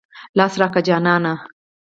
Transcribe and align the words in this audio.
لاس 0.37 0.53
راکه 0.61 0.79
جانانه. 0.87 1.33